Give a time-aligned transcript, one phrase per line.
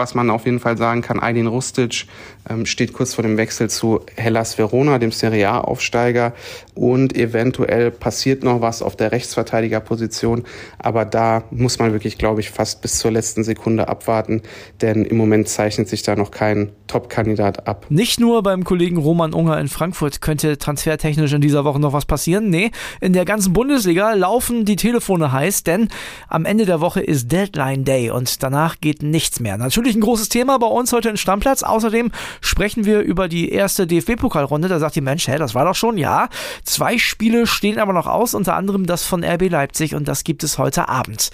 [0.00, 2.06] Was man auf jeden Fall sagen kann, Aydin Rustic
[2.48, 6.32] ähm, steht kurz vor dem Wechsel zu Hellas Verona, dem Serie A-Aufsteiger.
[6.74, 10.44] Und eventuell passiert noch was auf der Rechtsverteidigerposition.
[10.78, 14.40] Aber da muss man wirklich, glaube ich, fast bis zur letzten Sekunde abwarten.
[14.80, 17.84] Denn im Moment zeichnet sich da noch kein Top-Kandidat ab.
[17.90, 22.06] Nicht nur beim Kollegen Roman Unger in Frankfurt könnte transfertechnisch in dieser Woche noch was
[22.06, 22.48] passieren.
[22.48, 22.70] Nee,
[23.02, 25.88] in der ganzen Bundesliga laufen die Telefone heiß, denn
[26.28, 29.58] am Ende der Woche ist Deadline Day und danach geht nichts mehr.
[29.58, 31.62] Natürlich natürlich ein großes Thema bei uns heute in Stammplatz.
[31.62, 34.68] Außerdem sprechen wir über die erste DFB-Pokalrunde.
[34.68, 36.28] Da sagt die Mensch, hä, das war doch schon, ja.
[36.64, 40.44] Zwei Spiele stehen aber noch aus, unter anderem das von RB Leipzig und das gibt
[40.44, 41.30] es heute Abend.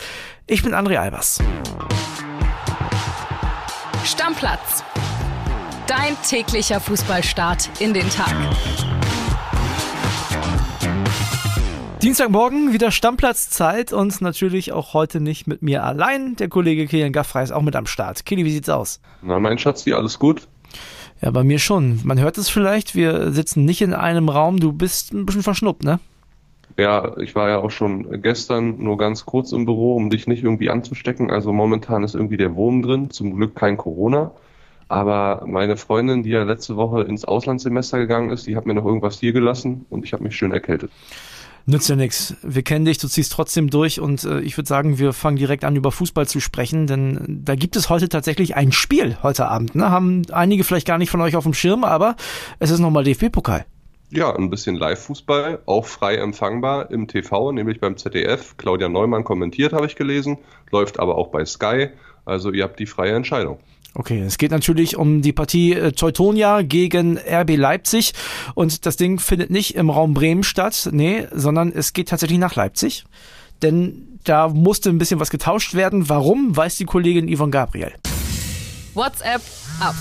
[0.47, 1.39] Ich bin André Albers.
[4.05, 4.85] Stammplatz.
[5.87, 8.35] Dein täglicher Fußballstart in den Tag.
[12.07, 16.37] Dienstagmorgen wieder Stammplatzzeit und natürlich auch heute nicht mit mir allein.
[16.37, 18.25] Der Kollege Kilian Gaffrey ist auch mit am Start.
[18.25, 19.01] Kili, wie sieht's aus?
[19.23, 20.47] Na, mein Schatzi, alles gut?
[21.21, 21.99] Ja, bei mir schon.
[22.05, 24.61] Man hört es vielleicht, wir sitzen nicht in einem Raum.
[24.61, 25.99] Du bist ein bisschen verschnuppt, ne?
[26.79, 30.45] Ja, ich war ja auch schon gestern nur ganz kurz im Büro, um dich nicht
[30.45, 31.33] irgendwie anzustecken.
[31.33, 33.11] Also momentan ist irgendwie der Wurm drin.
[33.11, 34.31] Zum Glück kein Corona.
[34.87, 38.87] Aber meine Freundin, die ja letzte Woche ins Auslandssemester gegangen ist, die hat mir noch
[38.87, 40.93] irgendwas hier gelassen und ich habe mich schön erkältet.
[41.69, 42.37] Nützt ja nichts.
[42.43, 45.65] Wir kennen dich, du ziehst trotzdem durch und äh, ich würde sagen, wir fangen direkt
[45.65, 49.75] an, über Fußball zu sprechen, denn da gibt es heute tatsächlich ein Spiel heute Abend.
[49.75, 49.91] Ne?
[49.91, 52.15] Haben einige vielleicht gar nicht von euch auf dem Schirm, aber
[52.61, 53.67] es ist nochmal DFB-Pokal.
[54.11, 58.57] Ja, ein bisschen Live-Fußball, auch frei empfangbar im TV, nämlich beim ZDF.
[58.57, 60.39] Claudia Neumann kommentiert, habe ich gelesen,
[60.71, 61.89] läuft aber auch bei Sky.
[62.25, 63.59] Also ihr habt die freie Entscheidung.
[63.99, 68.13] Okay, es geht natürlich um die Partie äh, Teutonia gegen RB Leipzig
[68.55, 72.57] und das Ding findet nicht im Raum Bremen statt, nee, sondern es geht tatsächlich nach
[72.57, 73.05] Leipzig,
[73.63, 76.11] denn da musste ein bisschen was getauscht werden.
[76.11, 77.95] Warum, weiß die Kollegin Yvonne Gabriel.
[78.93, 79.41] WhatsApp
[79.81, 79.95] ab.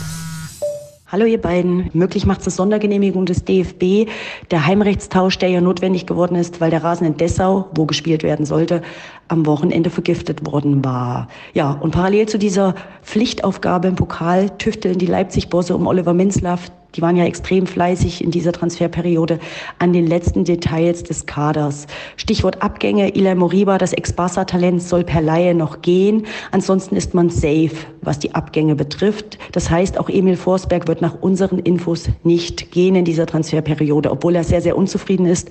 [1.16, 1.90] Hallo ihr beiden.
[1.94, 4.12] Möglich macht es Sondergenehmigung des DFB.
[4.52, 8.46] Der Heimrechtstausch, der ja notwendig geworden ist, weil der Rasen in Dessau, wo gespielt werden
[8.46, 8.82] sollte,
[9.30, 11.30] am Wochenende vergiftet worden war.
[11.54, 17.02] Ja, und parallel zu dieser Pflichtaufgabe im Pokal tüfteln die Leipzig-Bosse um Oliver Minzlaff die
[17.02, 19.40] waren ja extrem fleißig in dieser Transferperiode
[19.80, 21.88] an den letzten Details des Kaders.
[22.16, 23.16] Stichwort Abgänge.
[23.16, 26.26] Ilay Moriba, das Ex-Barca-Talent, soll per Laie noch gehen.
[26.52, 29.38] Ansonsten ist man safe, was die Abgänge betrifft.
[29.52, 34.36] Das heißt, auch Emil Forsberg wird nach unseren Infos nicht gehen in dieser Transferperiode, obwohl
[34.36, 35.50] er sehr, sehr unzufrieden ist,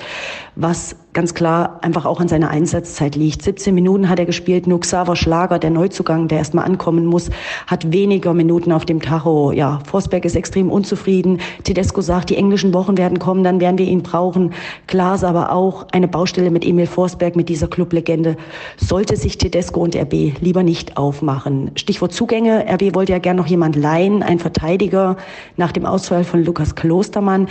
[0.54, 3.42] was ganz klar einfach auch an seiner Einsatzzeit liegt.
[3.42, 4.66] 17 Minuten hat er gespielt.
[4.66, 7.30] Nur Xaver Schlager, der Neuzugang, der erstmal ankommen muss,
[7.66, 9.52] hat weniger Minuten auf dem Tacho.
[9.52, 11.33] Ja, Forsberg ist extrem unzufrieden.
[11.62, 14.52] Tedesco sagt, die englischen Wochen werden kommen, dann werden wir ihn brauchen.
[14.86, 18.36] Klar aber auch eine Baustelle mit Emil Forsberg, mit dieser Clublegende,
[18.76, 21.70] sollte sich Tedesco und RB lieber nicht aufmachen.
[21.76, 22.66] Stichwort Zugänge.
[22.68, 25.16] RB wollte ja gern noch jemand leihen, ein Verteidiger
[25.56, 27.48] nach dem Ausfall von Lukas Klostermann.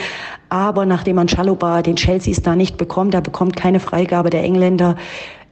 [0.50, 4.96] Aber nachdem man Chaluba, den Chelsea da nicht bekommt, er bekommt keine Freigabe der Engländer,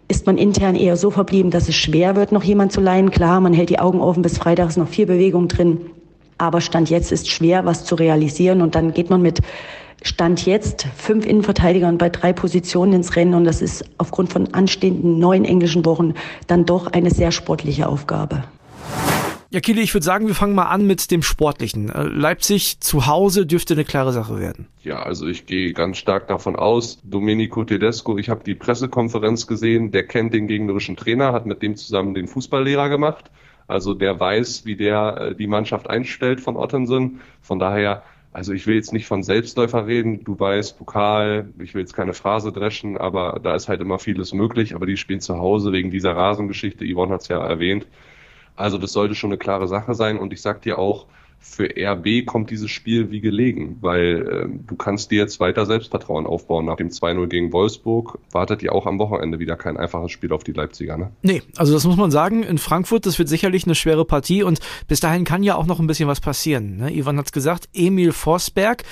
[0.08, 3.12] ist man intern eher so verblieben, dass es schwer wird, noch jemand zu leihen.
[3.12, 5.80] Klar, man hält die Augen offen, bis Freitag ist noch viel Bewegung drin.
[6.42, 8.64] Aber Stand jetzt ist schwer, was zu realisieren.
[8.64, 9.42] Und dann geht man mit
[10.02, 13.36] Stand jetzt fünf Innenverteidigern bei drei Positionen ins Rennen.
[13.36, 16.16] Und das ist aufgrund von anstehenden neuen englischen Wochen
[16.48, 18.44] dann doch eine sehr sportliche Aufgabe.
[19.52, 21.90] Ja, Kili, ich würde sagen, wir fangen mal an mit dem Sportlichen.
[21.90, 24.66] Äh, Leipzig zu Hause dürfte eine klare Sache werden.
[24.82, 26.98] Ja, also ich gehe ganz stark davon aus.
[27.04, 31.76] Domenico Tedesco, ich habe die Pressekonferenz gesehen, der kennt den gegnerischen Trainer, hat mit dem
[31.76, 33.30] zusammen den Fußballlehrer gemacht.
[33.72, 37.22] Also der weiß, wie der äh, die Mannschaft einstellt von Ottensen.
[37.42, 40.24] Von daher, also ich will jetzt nicht von Selbstläufer reden.
[40.24, 44.34] Du weißt, Pokal, ich will jetzt keine Phrase dreschen, aber da ist halt immer vieles
[44.34, 44.76] möglich.
[44.76, 46.86] Aber die spielen zu Hause wegen dieser Rasengeschichte.
[46.86, 47.88] Yvonne hat es ja erwähnt.
[48.56, 50.20] Also das sollte schon eine klare Sache sein.
[50.20, 51.08] Und ich sag dir auch,
[51.42, 56.28] für RB kommt dieses Spiel wie gelegen, weil äh, du kannst dir jetzt weiter Selbstvertrauen
[56.28, 56.66] aufbauen.
[56.66, 60.44] Nach dem 2-0 gegen Wolfsburg wartet ja auch am Wochenende wieder kein einfaches Spiel auf
[60.44, 61.12] die Leipziger, ne?
[61.24, 64.60] Nee, also das muss man sagen, in Frankfurt, das wird sicherlich eine schwere Partie und
[64.88, 66.78] bis dahin kann ja auch noch ein bisschen was passieren.
[66.78, 66.96] Ne?
[66.96, 68.84] Ivan hat's gesagt, Emil Forsberg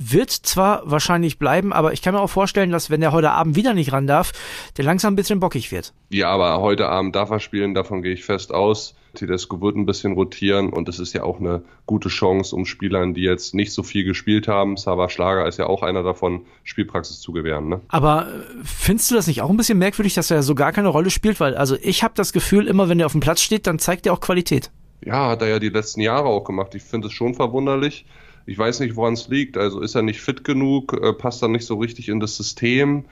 [0.00, 3.54] wird zwar wahrscheinlich bleiben, aber ich kann mir auch vorstellen, dass wenn er heute Abend
[3.54, 4.32] wieder nicht ran darf,
[4.76, 5.92] der langsam ein bisschen bockig wird.
[6.08, 8.94] Ja, aber heute Abend darf er spielen, davon gehe ich fest aus.
[9.14, 13.12] Tedesco wird ein bisschen rotieren und es ist ja auch eine gute Chance, um Spielern,
[13.12, 17.20] die jetzt nicht so viel gespielt haben, Sava Schlager ist ja auch einer davon, Spielpraxis
[17.20, 17.68] zu gewähren.
[17.68, 17.80] Ne?
[17.88, 20.88] Aber äh, findest du das nicht auch ein bisschen merkwürdig, dass er so gar keine
[20.88, 21.40] Rolle spielt?
[21.40, 24.06] Weil also ich habe das Gefühl, immer wenn er auf dem Platz steht, dann zeigt
[24.06, 24.70] er auch Qualität.
[25.04, 26.74] Ja, hat er ja die letzten Jahre auch gemacht.
[26.74, 28.04] Ich finde es schon verwunderlich.
[28.46, 29.56] Ich weiß nicht, woran es liegt.
[29.56, 33.04] Also ist er nicht fit genug, äh, passt er nicht so richtig in das System.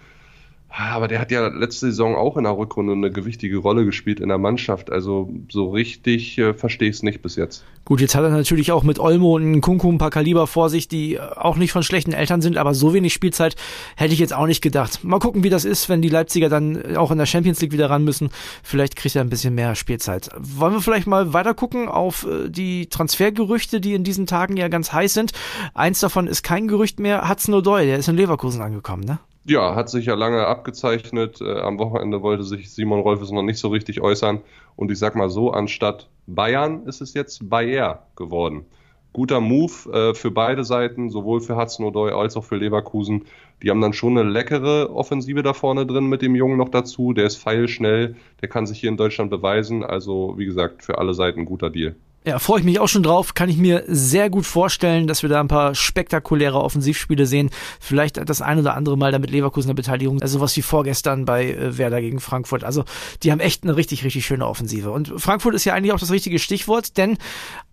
[0.71, 4.21] Ah, aber der hat ja letzte Saison auch in der Rückrunde eine gewichtige Rolle gespielt
[4.21, 4.93] in der Mannschaft.
[4.93, 7.65] Also so richtig äh, verstehe ich es nicht bis jetzt.
[7.87, 10.87] Gut, jetzt hat er natürlich auch mit Olmo und Kunku ein paar Kaliber vor sich,
[10.87, 13.57] die äh, auch nicht von schlechten Eltern sind, aber so wenig Spielzeit
[13.97, 15.03] hätte ich jetzt auch nicht gedacht.
[15.05, 17.89] Mal gucken, wie das ist, wenn die Leipziger dann auch in der Champions League wieder
[17.89, 18.29] ran müssen.
[18.63, 20.29] Vielleicht kriegt er ein bisschen mehr Spielzeit.
[20.37, 24.69] Wollen wir vielleicht mal weiter gucken auf äh, die Transfergerüchte, die in diesen Tagen ja
[24.69, 25.33] ganz heiß sind.
[25.73, 27.27] Eins davon ist kein Gerücht mehr.
[27.27, 29.19] Hudson O'Doy, der ist in Leverkusen angekommen, ne?
[29.49, 31.41] Ja, hat sich ja lange abgezeichnet.
[31.41, 34.43] Äh, am Wochenende wollte sich Simon Rolfes noch nicht so richtig äußern.
[34.77, 38.67] Und ich sag mal so, anstatt Bayern ist es jetzt Bayer geworden.
[39.15, 43.25] Guter Move äh, für beide Seiten, sowohl für Hudson O'Doy als auch für Leverkusen.
[43.63, 47.15] Die haben dann schon eine leckere Offensive da vorne drin mit dem Jungen noch dazu.
[47.15, 49.83] Der ist feilschnell, der kann sich hier in Deutschland beweisen.
[49.83, 51.97] Also, wie gesagt, für alle Seiten guter Deal.
[52.25, 53.35] Ja, freue ich mich auch schon drauf.
[53.35, 57.49] Kann ich mir sehr gut vorstellen, dass wir da ein paar spektakuläre Offensivspiele sehen.
[57.81, 60.21] Vielleicht das ein oder andere Mal damit Leverkusener Beteiligung.
[60.21, 62.65] Also was wie vorgestern bei äh, Werder gegen Frankfurt.
[62.65, 62.85] Also
[63.23, 64.91] die haben echt eine richtig, richtig schöne Offensive.
[64.91, 67.19] Und Frankfurt ist ja eigentlich auch das richtige Stichwort, denn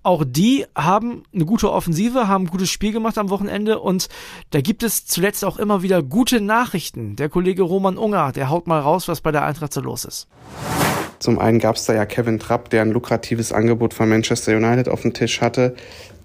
[0.03, 4.07] auch die haben eine gute Offensive, haben ein gutes Spiel gemacht am Wochenende und
[4.51, 7.15] da gibt es zuletzt auch immer wieder gute Nachrichten.
[7.15, 10.27] Der Kollege Roman Unger, der haut mal raus, was bei der Eintracht so los ist.
[11.25, 14.87] Zum einen gab es da ja Kevin Trapp, der ein lukratives Angebot von Manchester United
[14.87, 15.73] auf dem Tisch hatte,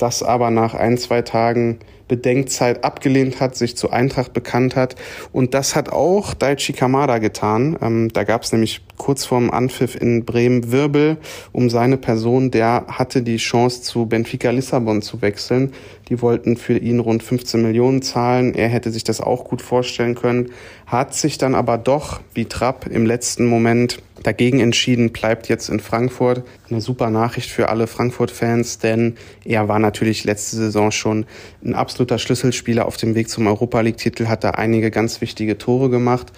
[0.02, 1.78] das aber nach ein, zwei Tagen
[2.10, 4.96] Bedenkzeit abgelehnt hat, sich zu Eintracht bekannt hat.
[5.30, 7.78] Und das hat auch Daichi Kamada getan.
[7.80, 11.18] Ähm, da gab es nämlich kurz vorm Anpfiff in Bremen Wirbel
[11.52, 12.50] um seine Person.
[12.50, 15.72] Der hatte die Chance, zu Benfica Lissabon zu wechseln.
[16.08, 18.54] Die wollten für ihn rund 15 Millionen zahlen.
[18.54, 20.50] Er hätte sich das auch gut vorstellen können,
[20.86, 25.80] hat sich dann aber doch, wie Trapp, im letzten Moment dagegen entschieden, bleibt jetzt in
[25.80, 26.42] Frankfurt.
[26.68, 29.89] Eine super Nachricht für alle Frankfurt-Fans, denn er war natürlich
[30.24, 31.26] letzte Saison schon
[31.64, 35.90] ein absoluter Schlüsselspieler auf dem Weg zum Europa League-Titel, hat da einige ganz wichtige Tore
[35.90, 36.32] gemacht.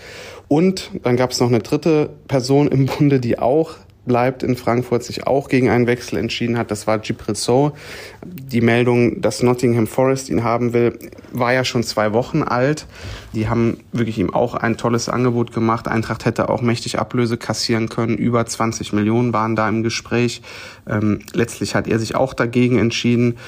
[0.48, 5.04] Und dann gab es noch eine dritte Person im Bunde, die auch bleibt in Frankfurt,
[5.04, 6.70] sich auch gegen einen Wechsel entschieden hat.
[6.70, 7.72] Das war Gibrit So.
[8.24, 10.98] Die Meldung, dass Nottingham Forest ihn haben will,
[11.32, 12.86] war ja schon zwei Wochen alt.
[13.32, 15.86] Die haben wirklich ihm auch ein tolles Angebot gemacht.
[15.88, 18.16] Eintracht hätte auch mächtig Ablöse kassieren können.
[18.16, 20.42] Über 20 Millionen waren da im Gespräch.
[20.88, 23.38] Ähm, letztlich hat er sich auch dagegen entschieden.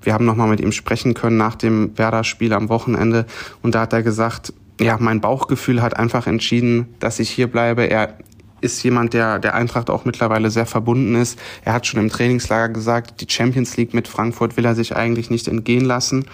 [0.00, 3.26] Wir haben nochmal mit ihm sprechen können nach dem Werder-Spiel am Wochenende.
[3.62, 7.84] Und da hat er gesagt, ja, mein Bauchgefühl hat einfach entschieden, dass ich hier bleibe.
[7.84, 8.18] Er
[8.60, 11.38] ist jemand, der der Eintracht auch mittlerweile sehr verbunden ist.
[11.64, 15.30] Er hat schon im Trainingslager gesagt, die Champions League mit Frankfurt will er sich eigentlich
[15.30, 16.26] nicht entgehen lassen.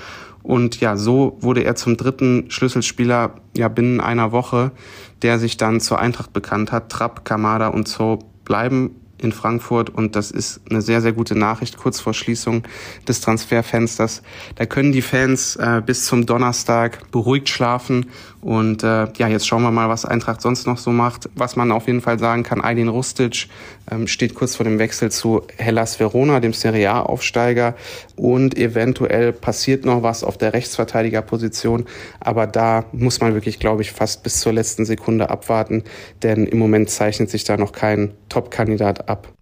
[0.43, 4.73] Und ja, so wurde er zum dritten Schlüsselspieler ja binnen einer Woche,
[5.23, 6.91] der sich dann zur Eintracht bekannt hat.
[6.91, 11.77] Trapp, Kamada und So bleiben in Frankfurt und das ist eine sehr, sehr gute Nachricht
[11.77, 12.63] kurz vor Schließung
[13.07, 14.23] des Transferfensters.
[14.55, 18.07] Da können die Fans äh, bis zum Donnerstag beruhigt schlafen
[18.41, 21.29] und äh, ja, jetzt schauen wir mal, was Eintracht sonst noch so macht.
[21.35, 23.49] Was man auf jeden Fall sagen kann, Aydin Rustic
[23.91, 27.75] ähm, steht kurz vor dem Wechsel zu Hellas Verona, dem Serie A-Aufsteiger
[28.17, 31.85] und eventuell passiert noch was auf der Rechtsverteidigerposition,
[32.19, 35.85] aber da muss man wirklich, glaube ich, fast bis zur letzten Sekunde abwarten,
[36.23, 39.33] denn im Moment zeichnet sich da noch kein Top-Kandidat ab.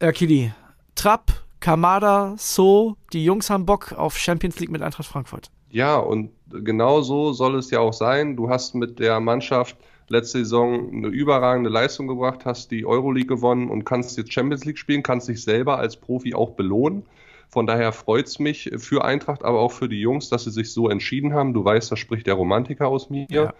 [0.00, 0.52] Erkili,
[0.96, 5.50] Trapp, Kamada, So, die Jungs haben Bock auf Champions League mit Eintracht Frankfurt.
[5.74, 8.36] Ja, und genau so soll es ja auch sein.
[8.36, 9.76] Du hast mit der Mannschaft
[10.08, 14.78] letzte Saison eine überragende Leistung gebracht, hast die Euroleague gewonnen und kannst jetzt Champions League
[14.78, 17.02] spielen, kannst dich selber als Profi auch belohnen.
[17.48, 20.72] Von daher freut es mich für Eintracht, aber auch für die Jungs, dass sie sich
[20.72, 21.54] so entschieden haben.
[21.54, 23.26] Du weißt, das spricht der Romantiker aus mir.
[23.28, 23.52] Ja.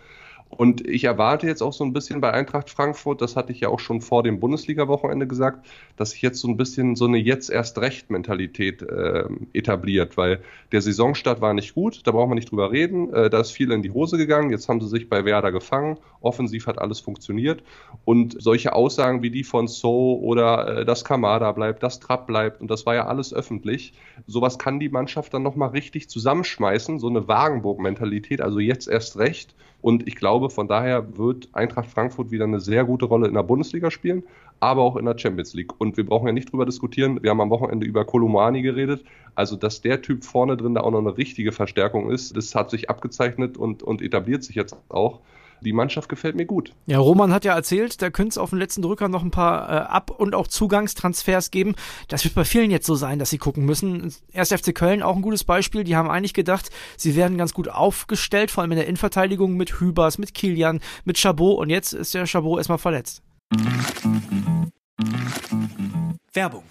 [0.56, 3.68] Und ich erwarte jetzt auch so ein bisschen bei Eintracht Frankfurt, das hatte ich ja
[3.68, 7.50] auch schon vor dem Bundesliga-Wochenende gesagt, dass sich jetzt so ein bisschen so eine jetzt
[7.50, 10.40] erst recht Mentalität äh, etabliert, weil
[10.72, 13.72] der Saisonstart war nicht gut, da brauchen wir nicht drüber reden, äh, da ist viel
[13.72, 17.62] in die Hose gegangen, jetzt haben sie sich bei Werder gefangen, offensiv hat alles funktioniert
[18.04, 22.60] und solche Aussagen wie die von So oder äh, dass Kamada bleibt, dass Trapp bleibt
[22.60, 23.94] und das war ja alles öffentlich,
[24.26, 29.54] sowas kann die Mannschaft dann nochmal richtig zusammenschmeißen, so eine Wagenburg-Mentalität, also jetzt erst recht
[29.84, 33.42] und ich glaube, von daher wird Eintracht Frankfurt wieder eine sehr gute Rolle in der
[33.42, 34.22] Bundesliga spielen,
[34.58, 35.78] aber auch in der Champions League.
[35.78, 37.22] Und wir brauchen ja nicht drüber diskutieren.
[37.22, 39.04] Wir haben am Wochenende über Kolumani geredet.
[39.34, 42.70] Also, dass der Typ vorne drin da auch noch eine richtige Verstärkung ist, das hat
[42.70, 45.20] sich abgezeichnet und, und etabliert sich jetzt auch
[45.64, 46.72] die Mannschaft gefällt mir gut.
[46.86, 49.68] Ja, Roman hat ja erzählt, da könnte es auf den letzten Drücker noch ein paar
[49.68, 51.74] äh, Ab- und auch Zugangstransfers geben.
[52.08, 54.12] Das wird bei vielen jetzt so sein, dass sie gucken müssen.
[54.32, 55.84] Erst FC Köln auch ein gutes Beispiel.
[55.84, 59.80] Die haben eigentlich gedacht, sie werden ganz gut aufgestellt, vor allem in der Innenverteidigung mit
[59.80, 63.22] Hübers, mit Kilian, mit Chabot und jetzt ist der Chabot erstmal verletzt.
[66.32, 66.64] Werbung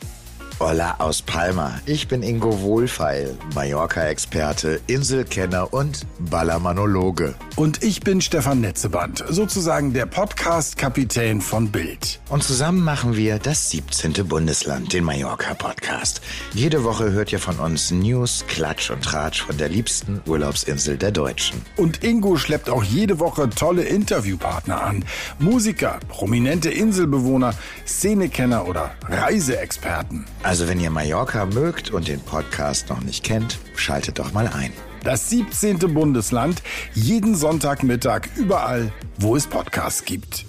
[0.66, 1.82] Hola aus Palma.
[1.86, 7.36] Ich bin Ingo Wohlfeil, Mallorca-Experte, Inselkenner und Ballermanologe.
[7.58, 12.22] Und ich bin Stefan Netzeband, sozusagen der Podcast-Kapitän von Bild.
[12.30, 14.14] Und zusammen machen wir das 17.
[14.26, 16.22] Bundesland, den Mallorca-Podcast.
[16.54, 21.12] Jede Woche hört ihr von uns News, Klatsch und Tratsch von der liebsten Urlaubsinsel der
[21.12, 21.62] Deutschen.
[21.76, 25.04] Und Ingo schleppt auch jede Woche tolle Interviewpartner an.
[25.40, 27.54] Musiker, prominente Inselbewohner,
[27.86, 30.26] Szenekenner oder Reiseexperten.
[30.42, 34.72] Also wenn ihr Mallorca mögt und den Podcast noch nicht kennt, schaltet doch mal ein.
[35.04, 35.80] Das 17.
[35.96, 36.62] Bundesland,
[36.94, 40.46] jeden Sonntagmittag überall, wo es Podcasts gibt.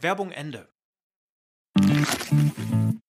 [0.00, 0.66] Werbung Ende.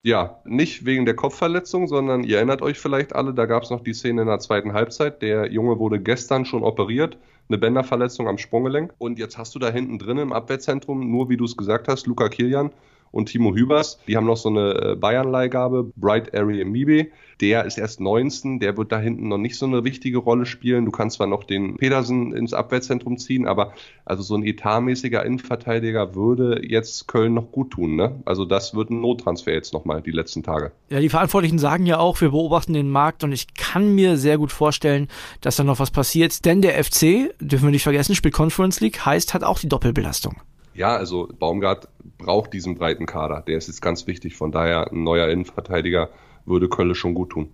[0.03, 3.81] Ja, nicht wegen der Kopfverletzung, sondern ihr erinnert euch vielleicht alle, da gab es noch
[3.81, 5.21] die Szene in der zweiten Halbzeit.
[5.21, 7.17] Der Junge wurde gestern schon operiert,
[7.47, 8.93] eine Bänderverletzung am Sprunggelenk.
[8.97, 12.07] Und jetzt hast du da hinten drin im Abwehrzentrum, nur wie du es gesagt hast,
[12.07, 12.71] Luca Kilian,
[13.15, 13.97] und Timo Hübers.
[14.07, 17.07] Die haben noch so eine äh, Bayern-Leihgabe, Bright Area Mibe.
[17.41, 20.85] Der ist erst 19, der wird da hinten noch nicht so eine wichtige Rolle spielen.
[20.85, 23.73] Du kannst zwar noch den Pedersen ins Abwehrzentrum ziehen, aber
[24.05, 27.95] also so ein etatmäßiger Innenverteidiger würde jetzt Köln noch gut tun.
[27.95, 28.21] Ne?
[28.25, 30.71] Also das wird ein Nottransfer jetzt nochmal die letzten Tage.
[30.89, 34.37] Ja, die Verantwortlichen sagen ja auch, wir beobachten den Markt und ich kann mir sehr
[34.37, 35.07] gut vorstellen,
[35.39, 36.43] dass da noch was passiert.
[36.45, 40.35] Denn der FC, dürfen wir nicht vergessen, spielt Conference League, heißt, hat auch die Doppelbelastung.
[40.75, 43.41] Ja, also Baumgart braucht diesen breiten Kader.
[43.41, 44.35] Der ist jetzt ganz wichtig.
[44.35, 46.09] Von daher ein neuer Innenverteidiger
[46.45, 47.49] würde Kölle schon gut tun.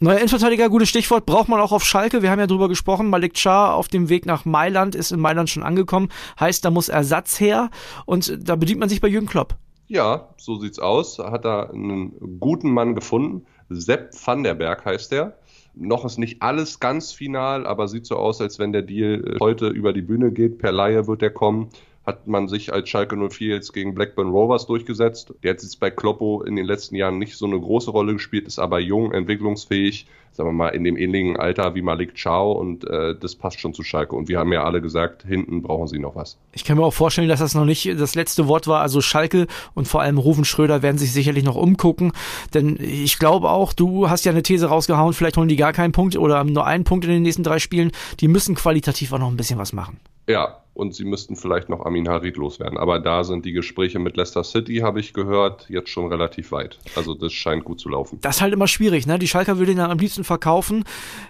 [0.00, 2.22] Neuer Innenverteidiger, gutes Stichwort, braucht man auch auf Schalke.
[2.22, 3.08] Wir haben ja drüber gesprochen.
[3.08, 6.08] Malik Char auf dem Weg nach Mailand ist in Mailand schon angekommen.
[6.40, 7.70] Heißt, da muss Ersatz her
[8.06, 9.54] und da bedient man sich bei Jürgen Klopp.
[9.88, 11.18] Ja, so sieht's aus.
[11.18, 13.46] Hat er einen guten Mann gefunden.
[13.68, 15.38] Sepp van der Berg heißt er.
[15.74, 19.68] Noch ist nicht alles ganz final, aber sieht so aus, als wenn der Deal heute
[19.68, 20.58] über die Bühne geht.
[20.58, 21.68] Per Laie wird er kommen
[22.06, 25.34] hat man sich als Schalke 04 jetzt gegen Blackburn Rovers durchgesetzt.
[25.42, 28.46] Der hat jetzt bei Kloppo in den letzten Jahren nicht so eine große Rolle gespielt,
[28.46, 30.06] ist aber jung, entwicklungsfähig,
[30.36, 33.74] sagen wir mal in dem ähnlichen Alter wie Malik Chow und äh, das passt schon
[33.74, 34.14] zu Schalke.
[34.14, 36.38] Und wir haben ja alle gesagt, hinten brauchen sie noch was.
[36.52, 38.82] Ich kann mir auch vorstellen, dass das noch nicht das letzte Wort war.
[38.82, 42.12] Also Schalke und vor allem Rufen Schröder werden sich sicherlich noch umgucken,
[42.54, 45.92] denn ich glaube auch, du hast ja eine These rausgehauen, vielleicht holen die gar keinen
[45.92, 47.90] Punkt oder nur einen Punkt in den nächsten drei Spielen.
[48.20, 49.98] Die müssen qualitativ auch noch ein bisschen was machen.
[50.28, 52.76] Ja, und sie müssten vielleicht noch Amin Harid loswerden.
[52.76, 56.78] Aber da sind die Gespräche mit Leicester City, habe ich gehört, jetzt schon relativ weit.
[56.94, 58.18] Also das scheint gut zu laufen.
[58.20, 59.18] Das ist halt immer schwierig, ne?
[59.18, 60.84] Die Schalker will den am liebsten verkaufen.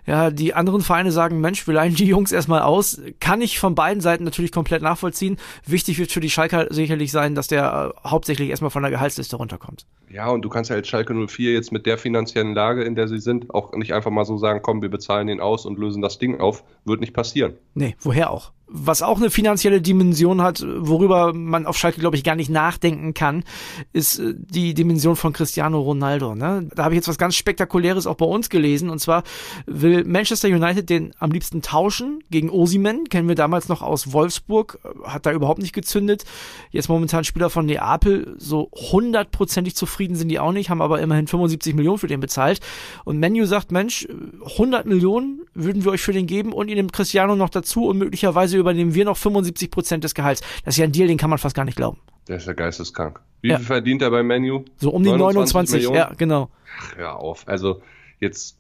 [0.07, 3.01] Ja, die anderen Vereine sagen, Mensch, wir leihen die Jungs erstmal aus.
[3.21, 5.37] Kann ich von beiden Seiten natürlich komplett nachvollziehen.
[5.65, 9.37] Wichtig wird für die Schalker sicherlich sein, dass der äh, hauptsächlich erstmal von der Gehaltsliste
[9.37, 9.87] runterkommt.
[10.11, 13.09] Ja, und du kannst ja als Schalke 04 jetzt mit der finanziellen Lage, in der
[13.09, 16.03] sie sind, auch nicht einfach mal so sagen, komm, wir bezahlen den aus und lösen
[16.03, 16.65] das Ding auf.
[16.85, 17.55] Wird nicht passieren.
[17.75, 18.53] Nee, woher auch?
[18.69, 23.15] Was auch eine finanzielle Dimension hat, worüber man auf Schalke, glaube ich, gar nicht nachdenken
[23.15, 23.45] kann,
[23.93, 26.35] ist äh, die Dimension von Cristiano Ronaldo.
[26.35, 26.69] Ne?
[26.75, 28.91] Da habe ich jetzt was ganz Spektakuläres auch bei uns gelesen.
[28.91, 29.23] Und zwar
[29.67, 33.09] will Manchester United den am liebsten tauschen gegen Osimen.
[33.09, 34.81] Kennen wir damals noch aus Wolfsburg.
[35.05, 36.25] Hat da überhaupt nicht gezündet.
[36.73, 38.35] Jetzt momentan Spieler von Neapel.
[38.39, 42.59] So hundertprozentig zufrieden sind die auch nicht, haben aber immerhin 75 Millionen für den bezahlt.
[43.05, 44.09] Und Menu sagt, Mensch,
[44.45, 47.99] 100 Millionen würden wir euch für den geben und ihn dem Cristiano noch dazu und
[47.99, 50.43] möglicherweise übernehmen wir noch 75 Prozent des Gehalts.
[50.65, 51.99] Das ist ja ein Deal, den kann man fast gar nicht glauben.
[52.29, 53.21] Der ist ja geisteskrank.
[53.41, 53.59] Wie ja.
[53.59, 54.65] viel verdient er beim Menu?
[54.79, 56.51] So um die 29, 29 ja, genau.
[56.79, 57.47] Ach, hör auf.
[57.47, 57.83] Also
[58.21, 58.59] jetzt,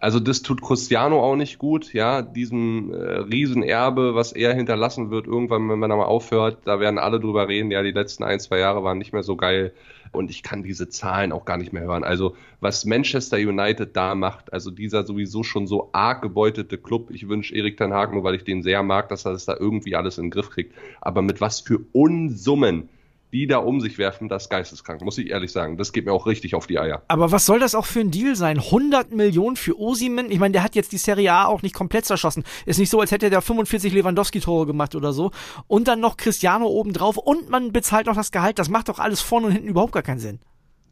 [0.00, 5.26] also das tut Cristiano auch nicht gut, ja, diesem äh, Riesenerbe, was er hinterlassen wird,
[5.26, 8.38] irgendwann, wenn man da mal aufhört, da werden alle drüber reden, ja, die letzten ein,
[8.38, 9.72] zwei Jahre waren nicht mehr so geil.
[10.10, 12.02] Und ich kann diese Zahlen auch gar nicht mehr hören.
[12.02, 17.28] Also was Manchester United da macht, also dieser sowieso schon so arg gebeutete Club, ich
[17.28, 19.96] wünsche Erik Ten Hag, nur weil ich den sehr mag, dass er das da irgendwie
[19.96, 22.88] alles in den Griff kriegt, aber mit was für Unsummen
[23.32, 25.76] die da um sich werfen, das ist geisteskrank, muss ich ehrlich sagen.
[25.76, 27.02] Das geht mir auch richtig auf die Eier.
[27.08, 28.58] Aber was soll das auch für ein Deal sein?
[28.58, 30.30] 100 Millionen für Osimen?
[30.30, 32.44] Ich meine, der hat jetzt die Serie A auch nicht komplett zerschossen.
[32.64, 35.30] Ist nicht so, als hätte der 45 Lewandowski-Tore gemacht oder so.
[35.66, 38.58] Und dann noch Cristiano obendrauf und man bezahlt noch das Gehalt.
[38.58, 40.40] Das macht doch alles vorne und hinten überhaupt gar keinen Sinn.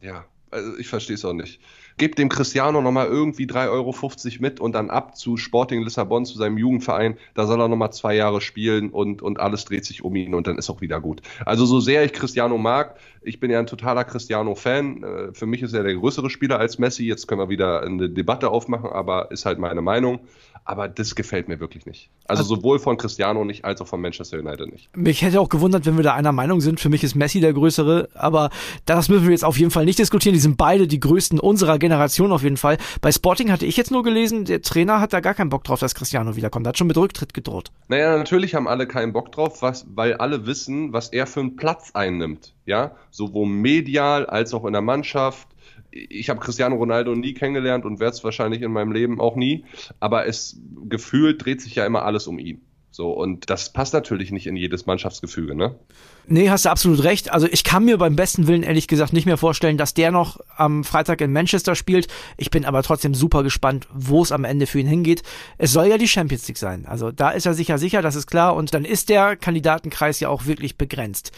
[0.01, 1.59] Ja, also ich verstehe es auch nicht
[1.97, 3.93] gebt dem Cristiano nochmal irgendwie 3,50 Euro
[4.39, 7.17] mit und dann ab zu Sporting Lissabon, zu seinem Jugendverein.
[7.33, 10.47] Da soll er nochmal zwei Jahre spielen und, und alles dreht sich um ihn und
[10.47, 11.21] dann ist auch wieder gut.
[11.45, 15.03] Also so sehr ich Cristiano mag, ich bin ja ein totaler Cristiano-Fan.
[15.03, 17.05] Äh, für mich ist er der größere Spieler als Messi.
[17.05, 20.19] Jetzt können wir wieder eine Debatte aufmachen, aber ist halt meine Meinung.
[20.65, 22.09] Aber das gefällt mir wirklich nicht.
[22.25, 24.95] Also, also sowohl von Cristiano nicht als auch von Manchester United nicht.
[24.95, 26.79] Mich hätte auch gewundert, wenn wir da einer Meinung sind.
[26.79, 28.49] Für mich ist Messi der größere, aber
[28.85, 30.33] das müssen wir jetzt auf jeden Fall nicht diskutieren.
[30.33, 32.77] die sind beide die größten unserer Generation auf jeden Fall.
[33.01, 35.79] Bei Sporting hatte ich jetzt nur gelesen, der Trainer hat da gar keinen Bock drauf,
[35.79, 36.67] dass Cristiano wiederkommt.
[36.67, 37.71] Hat schon mit Rücktritt gedroht.
[37.87, 41.55] Naja, natürlich haben alle keinen Bock drauf, was, weil alle wissen, was er für einen
[41.55, 42.53] Platz einnimmt.
[42.65, 45.47] Ja, sowohl medial als auch in der Mannschaft
[45.91, 49.65] ich habe Cristiano Ronaldo nie kennengelernt und werde es wahrscheinlich in meinem Leben auch nie,
[49.99, 52.61] aber es gefühlt dreht sich ja immer alles um ihn.
[52.97, 55.75] So, und das passt natürlich nicht in jedes Mannschaftsgefüge, ne?
[56.25, 57.31] Nee, hast du absolut recht.
[57.31, 60.39] Also ich kann mir beim besten Willen ehrlich gesagt nicht mehr vorstellen, dass der noch
[60.55, 62.07] am Freitag in Manchester spielt.
[62.37, 65.21] Ich bin aber trotzdem super gespannt, wo es am Ende für ihn hingeht.
[65.59, 66.87] Es soll ja die Champions League sein.
[66.87, 68.55] Also da ist er sicher sicher, das ist klar.
[68.55, 71.31] Und dann ist der Kandidatenkreis ja auch wirklich begrenzt.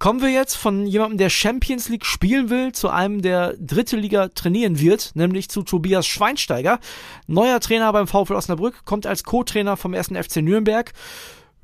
[0.00, 4.28] Kommen wir jetzt von jemandem, der Champions League spielen will, zu einem, der dritte Liga
[4.28, 6.80] trainieren wird, nämlich zu Tobias Schweinsteiger.
[7.26, 10.94] Neuer Trainer beim VfL Osnabrück, kommt als Co-Trainer vom ersten FC Nürnberg.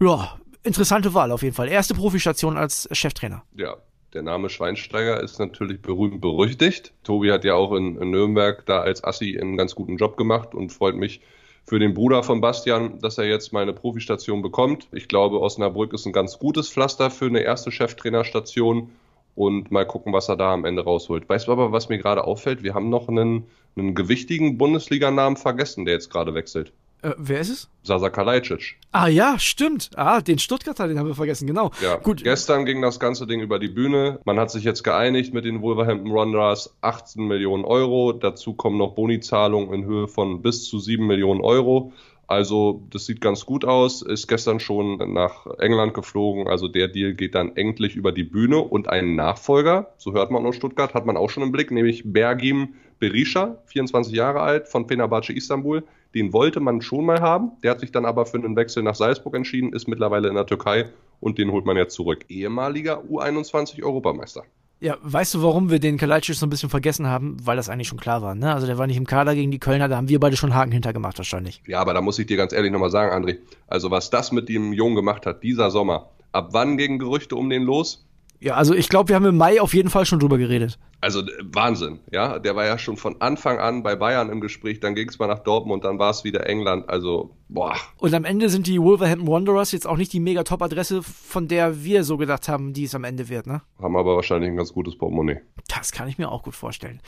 [0.01, 1.69] Ja, interessante Wahl auf jeden Fall.
[1.69, 3.43] Erste Profistation als Cheftrainer.
[3.57, 3.79] Ja,
[4.13, 6.93] der Name Schweinsteiger ist natürlich berühmt berüchtigt.
[7.05, 10.55] Tobi hat ja auch in, in, Nürnberg da als Assi einen ganz guten Job gemacht
[10.55, 11.23] und freut mich
[11.67, 14.87] für den Bruder von Bastian, dass er jetzt meine Profistation bekommt.
[14.93, 18.93] Ich glaube, Osnabrück ist ein ganz gutes Pflaster für eine erste Cheftrainerstation
[19.35, 21.29] und mal gucken, was er da am Ende rausholt.
[21.29, 22.63] Weißt du aber, was mir gerade auffällt?
[22.63, 23.45] Wir haben noch einen,
[23.77, 26.73] einen gewichtigen Bundesliganamen vergessen, der jetzt gerade wechselt.
[27.07, 27.69] Äh, wer ist es?
[27.85, 28.79] Sasa Kalajdzic.
[28.91, 29.91] Ah ja, stimmt.
[29.95, 31.71] Ah, den Stuttgarter, den haben wir vergessen, genau.
[31.81, 32.25] Ja, gut.
[32.25, 34.19] Gestern ging das ganze Ding über die Bühne.
[34.25, 38.13] Man hat sich jetzt geeinigt mit den Wolverhampton Wanderers 18 Millionen Euro.
[38.13, 41.93] Dazu kommen noch Bonizahlungen in Höhe von bis zu 7 Millionen Euro.
[42.27, 44.03] Also das sieht ganz gut aus.
[44.03, 46.49] Ist gestern schon nach England geflogen.
[46.49, 50.45] Also der Deal geht dann endlich über die Bühne und einen Nachfolger, so hört man
[50.45, 54.89] aus Stuttgart, hat man auch schon im Blick, nämlich Bergim Berisha, 24 Jahre alt, von
[54.89, 55.85] Fenerbahce Istanbul.
[56.15, 57.53] Den wollte man schon mal haben.
[57.63, 60.47] Der hat sich dann aber für einen Wechsel nach Salzburg entschieden, ist mittlerweile in der
[60.47, 60.89] Türkei
[61.21, 62.25] und den holt man jetzt zurück.
[62.29, 64.45] Ehemaliger U21 Europameister.
[64.79, 67.39] Ja, weißt du, warum wir den Kalajdzic so ein bisschen vergessen haben?
[67.43, 68.53] Weil das eigentlich schon klar war, ne?
[68.53, 70.71] Also der war nicht im Kader gegen die Kölner, da haben wir beide schon Haken
[70.71, 71.63] hintergemacht wahrscheinlich.
[71.67, 74.51] Ja, aber da muss ich dir ganz ehrlich nochmal sagen, André, also was das mit
[74.51, 78.07] dem Jungen gemacht hat, dieser Sommer, ab wann gingen Gerüchte um den los?
[78.41, 80.79] Ja, also ich glaube, wir haben im Mai auf jeden Fall schon drüber geredet.
[81.01, 82.39] Also äh, Wahnsinn, ja.
[82.39, 85.27] Der war ja schon von Anfang an bei Bayern im Gespräch, dann ging es mal
[85.27, 86.89] nach Dortmund, dann war es wieder England.
[86.89, 87.77] Also, boah.
[87.99, 91.85] Und am Ende sind die Wolverhampton Wanderers jetzt auch nicht die mega Top-Adresse, von der
[91.85, 93.63] wir so gedacht haben, die es am Ende wird, ne?
[93.81, 95.41] Haben aber wahrscheinlich ein ganz gutes Portemonnaie.
[95.69, 97.01] Das kann ich mir auch gut vorstellen.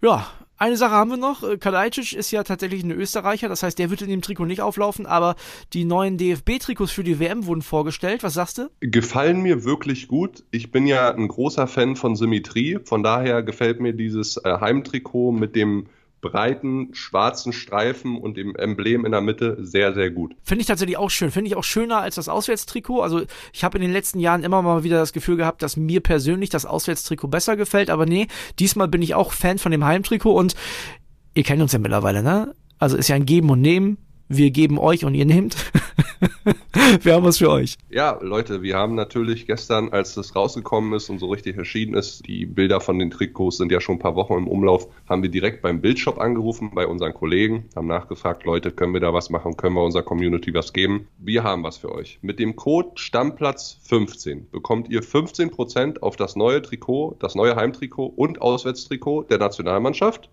[0.00, 0.26] Ja,
[0.62, 1.42] eine Sache haben wir noch.
[1.42, 4.60] Äh, Kalajdzic ist ja tatsächlich ein Österreicher, das heißt, der wird in dem Trikot nicht
[4.60, 5.34] auflaufen, aber
[5.72, 8.22] die neuen DFB-Trikots für die WM wurden vorgestellt.
[8.22, 8.70] Was sagst du?
[8.80, 10.44] Gefallen mir wirklich gut.
[10.52, 15.32] Ich bin ja ein großer Fan von Symmetrie, von daher gefällt mir dieses äh, Heimtrikot
[15.32, 15.88] mit dem
[16.22, 20.34] breiten schwarzen Streifen und dem Emblem in der Mitte sehr, sehr gut.
[20.42, 21.30] Finde ich tatsächlich auch schön.
[21.30, 23.02] Finde ich auch schöner als das Auswärtstrikot.
[23.02, 26.00] Also ich habe in den letzten Jahren immer mal wieder das Gefühl gehabt, dass mir
[26.00, 27.90] persönlich das Auswärtstrikot besser gefällt.
[27.90, 30.54] Aber nee, diesmal bin ich auch Fan von dem Heimtrikot und
[31.34, 32.54] ihr kennt uns ja mittlerweile, ne?
[32.78, 33.98] Also ist ja ein Geben und Nehmen
[34.36, 35.56] wir geben euch und ihr nehmt.
[37.02, 37.76] wir haben was für euch.
[37.90, 42.26] Ja, Leute, wir haben natürlich gestern, als das rausgekommen ist und so richtig erschienen ist,
[42.26, 45.30] die Bilder von den Trikots sind ja schon ein paar Wochen im Umlauf, haben wir
[45.30, 49.56] direkt beim Bildshop angerufen, bei unseren Kollegen, haben nachgefragt, Leute, können wir da was machen,
[49.56, 51.08] können wir unserer Community was geben?
[51.18, 52.18] Wir haben was für euch.
[52.22, 58.06] Mit dem Code Stammplatz 15 bekommt ihr 15% auf das neue Trikot, das neue Heimtrikot
[58.06, 60.28] und Auswärtstrikot der Nationalmannschaft.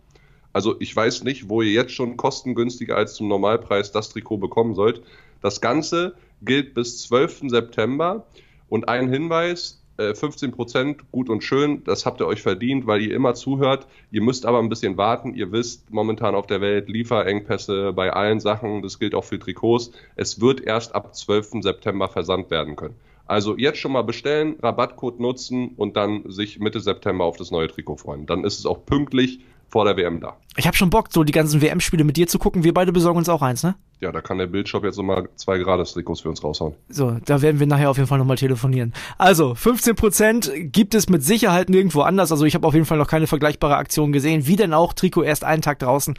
[0.53, 4.73] Also ich weiß nicht, wo ihr jetzt schon kostengünstiger als zum Normalpreis das Trikot bekommen
[4.75, 5.01] sollt.
[5.41, 7.49] Das Ganze gilt bis 12.
[7.49, 8.25] September.
[8.67, 13.01] Und ein Hinweis, 15 äh, Prozent, gut und schön, das habt ihr euch verdient, weil
[13.01, 13.87] ihr immer zuhört.
[14.11, 15.33] Ihr müsst aber ein bisschen warten.
[15.33, 19.91] Ihr wisst, momentan auf der Welt Lieferengpässe bei allen Sachen, das gilt auch für Trikots.
[20.15, 21.61] Es wird erst ab 12.
[21.61, 22.95] September versandt werden können.
[23.25, 27.67] Also jetzt schon mal bestellen, Rabattcode nutzen und dann sich Mitte September auf das neue
[27.67, 28.25] Trikot freuen.
[28.25, 30.37] Dann ist es auch pünktlich vor der WM da.
[30.57, 32.63] Ich habe schon Bock, so die ganzen WM-Spiele mit dir zu gucken.
[32.63, 33.75] Wir beide besorgen uns auch eins, ne?
[34.01, 36.73] Ja, da kann der Bildshop jetzt nochmal zwei Grades-Trikots für uns raushauen.
[36.89, 38.93] So, da werden wir nachher auf jeden Fall nochmal telefonieren.
[39.17, 42.31] Also, 15% gibt es mit Sicherheit nirgendwo anders.
[42.31, 44.47] Also, ich habe auf jeden Fall noch keine vergleichbare Aktion gesehen.
[44.47, 46.17] Wie denn auch, Trikot erst einen Tag draußen.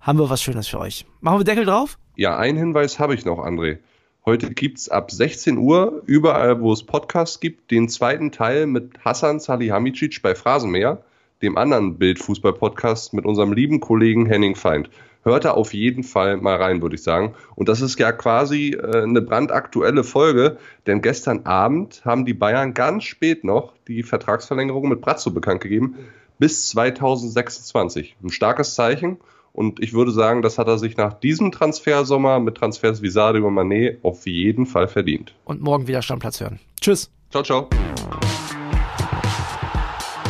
[0.00, 1.06] Haben wir was Schönes für euch.
[1.20, 1.98] Machen wir Deckel drauf?
[2.16, 3.78] Ja, einen Hinweis habe ich noch, André.
[4.26, 9.40] Heute gibt's ab 16 Uhr, überall wo es Podcasts gibt, den zweiten Teil mit Hassan
[9.40, 11.02] Salihamidzic bei Phrasenmäher
[11.42, 14.90] dem anderen Bildfußball-Podcast mit unserem lieben Kollegen Henning Feind.
[15.22, 17.34] Hört da auf jeden Fall mal rein, würde ich sagen.
[17.54, 22.72] Und das ist ja quasi äh, eine brandaktuelle Folge, denn gestern Abend haben die Bayern
[22.72, 25.96] ganz spät noch die Vertragsverlängerung mit Brazzo bekannt gegeben,
[26.38, 28.16] bis 2026.
[28.22, 29.18] Ein starkes Zeichen.
[29.52, 33.48] Und ich würde sagen, das hat er sich nach diesem Transfersommer mit Transfers wie Sadio
[33.48, 35.34] und Mané auf jeden Fall verdient.
[35.44, 36.60] Und morgen wieder Stammplatz hören.
[36.80, 37.10] Tschüss.
[37.30, 37.68] Ciao, ciao.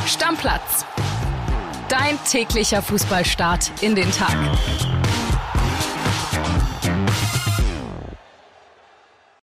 [0.07, 0.85] Stammplatz
[2.25, 4.37] täglicher Fußballstart in den Tag.